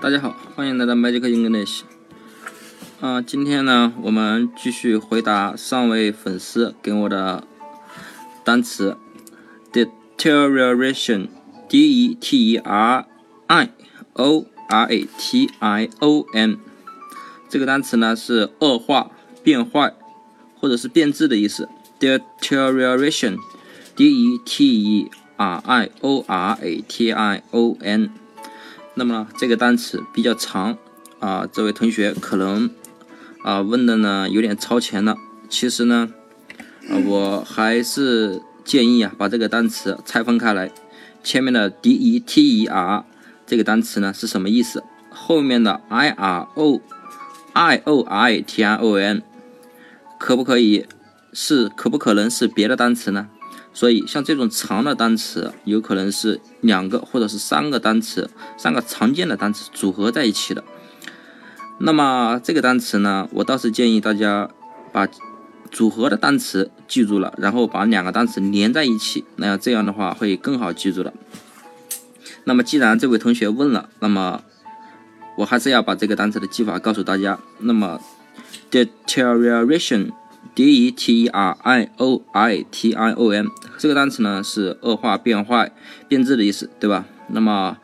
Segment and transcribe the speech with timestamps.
[0.00, 1.80] 大家好，欢迎来到 Magic English。
[3.00, 7.42] 啊，今天呢，我们继续回答上位粉丝给我的
[8.44, 8.96] 单词
[9.72, 13.06] ，deterioration，d e t e r
[13.48, 13.70] i
[14.12, 16.58] o r a t i o n。
[17.48, 19.10] 这个单词呢是恶化、
[19.42, 19.92] 变坏
[20.60, 21.68] 或者是变质的意思。
[21.98, 28.10] deterioration，d e t e r i o r a t i o n。
[28.98, 30.76] 那么这个单词比较长
[31.20, 32.68] 啊，这位同学可能
[33.42, 35.16] 啊问的呢有点超前了。
[35.48, 36.10] 其实呢，
[36.90, 40.70] 啊我还是建议啊把这个单词拆分开来。
[41.22, 43.04] 前面的 d e t e r
[43.46, 44.82] 这个单词呢是什么意思？
[45.10, 46.80] 后面的 i r o
[47.54, 49.22] i o i t i o n
[50.18, 50.86] 可不可以
[51.32, 53.28] 是可不可能是别的单词呢？
[53.78, 60.64] 所以，像这种长的单词，有可能是两个或者是三个单词，三个常见的单词组合在一起的。
[61.78, 64.50] 那么这个单词呢，我倒是建议大家
[64.90, 65.06] 把
[65.70, 71.12] 组合的单词记住了，然后把两个单词连在一起，那样这样的话会更好记住了。
[72.42, 74.42] 那么既然这位同学问了，那么
[75.36, 77.38] 我还是要把这个单词的记法告诉大家。
[77.60, 78.00] 那么
[78.72, 80.10] ，deterioration。
[80.54, 83.46] D e t e r i o r a t i o n
[83.78, 85.72] 这个单词呢是恶化、变坏、
[86.08, 87.04] 变质的意思，对吧？
[87.28, 87.76] 那么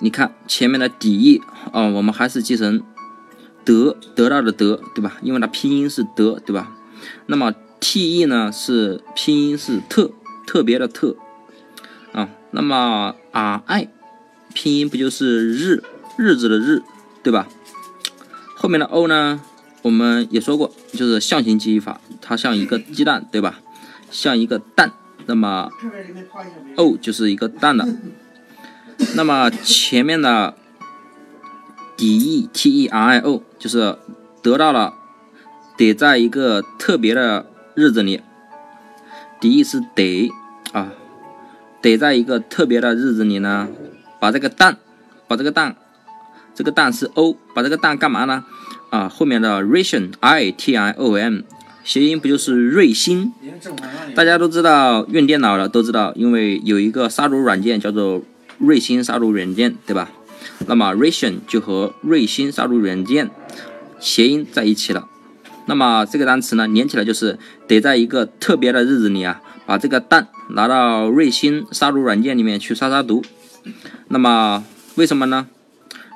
[0.00, 2.82] 你看前面的底 E，啊，我们还是记成
[3.64, 5.18] 得得到的得，对吧？
[5.22, 6.72] 因为它拼音是得，对吧？
[7.26, 10.12] 那么 t e 呢是拼音是特
[10.46, 11.16] 特别的特
[12.12, 12.28] 啊。
[12.52, 13.88] 那么 r i
[14.54, 15.82] 拼音不就是日
[16.16, 16.82] 日子的日，
[17.22, 17.48] 对吧？
[18.56, 19.42] 后面的 o 呢？
[19.82, 23.60] 我们也说过，就是象形记忆法，它像一个鸡蛋，对吧？
[24.10, 24.92] 像一个蛋，
[25.26, 25.70] 那么
[26.76, 27.86] o 就是一个蛋了。
[29.16, 30.54] 那么前面的
[31.96, 33.98] d e t e r i o 就是
[34.42, 34.94] 得到了，
[35.76, 38.22] 得在一个特别的日子里
[39.40, 40.30] ，d e 是得
[40.72, 40.92] 啊，
[41.80, 43.68] 得在一个特别的日子里呢，
[44.20, 44.76] 把这个蛋，
[45.26, 45.74] 把这个蛋，
[46.54, 48.44] 这个蛋是 o，把这个蛋干嘛呢？
[48.92, 51.44] 啊，后面的 ration，i t i o n，
[51.82, 53.32] 谐音不就是瑞星？
[54.14, 58.22] 大家都知道用电脑的都知道，因为有一个杀毒软件叫做
[58.58, 60.10] 瑞星杀毒软件，对吧？
[60.66, 63.30] 那么 ration 就和瑞星杀毒软件
[63.98, 65.08] 谐音在一起了。
[65.64, 73.24] 那么这个单词呢，连起来就是得在一个特别的日子里啊，把这个蛋拿到瑞星杀毒软件里面去杀杀毒。
[74.08, 74.62] 那么
[74.96, 75.46] 为什么呢？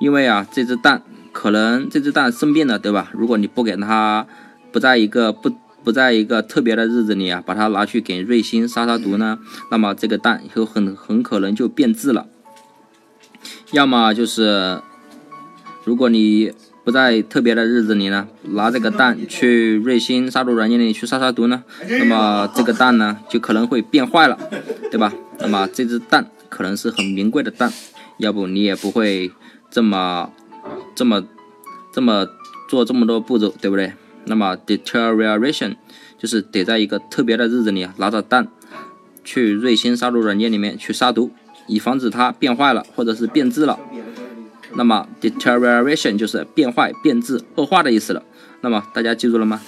[0.00, 1.02] 因为啊，这只蛋。
[1.42, 3.10] 可能这只蛋生病了，对吧？
[3.12, 4.24] 如果你不给它，
[4.70, 5.50] 不在一个不
[5.82, 12.28] 不在一个特别的日子里啊，把它拿去给瑞星杀杀毒呢，那么这个蛋就很很可能就变质了。
[13.72, 14.80] 要么就是，
[15.84, 16.52] 如果你
[16.84, 24.38] 不在特别的日子里呢，拿这个蛋去瑞星杀毒软件里去杀杀毒呢，那么这个蛋呢就可能会变坏了，
[24.92, 25.12] 对吧？
[25.40, 27.72] 那么这只蛋可能是很名贵的蛋，
[28.18, 29.32] 要不你也不会
[29.68, 30.30] 这么。
[30.94, 31.24] 这么
[31.92, 32.26] 这么
[32.68, 33.92] 做这么多步骤，对不对？
[34.24, 35.76] 那么 deterioration
[36.18, 38.48] 就是得在一个特别的日子里拿着蛋
[39.24, 41.32] 去瑞星杀毒软件里面去杀毒，
[41.66, 43.78] 以防止它变坏了或者是变质了。
[44.74, 48.22] 那么 deterioration 就是变坏、变质、恶化的意思了。
[48.62, 49.60] 那么大家记住了吗？